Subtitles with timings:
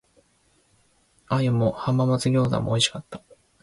[1.29, 3.21] 鰻も浜松餃子も美味しかった。